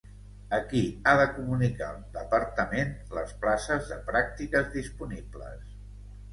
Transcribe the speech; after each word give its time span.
A 0.57 0.59
qui 0.69 0.79
ha 1.05 1.13
de 1.19 1.27
comunicar 1.35 1.91
el 1.97 1.99
Departament 2.17 2.97
les 3.19 3.37
places 3.45 3.87
de 3.93 4.01
pràctiques 4.11 4.75
disponibles? 4.81 5.65